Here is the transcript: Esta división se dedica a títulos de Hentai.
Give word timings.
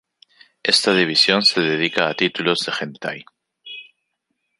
Esta 0.63 0.95
división 0.95 1.43
se 1.43 1.61
dedica 1.61 2.07
a 2.09 2.15
títulos 2.15 2.61
de 2.65 2.71
Hentai. 2.79 3.25